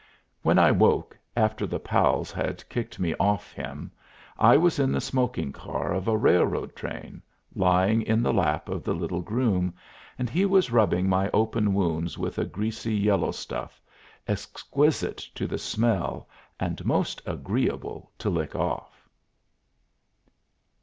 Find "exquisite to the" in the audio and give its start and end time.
14.27-15.59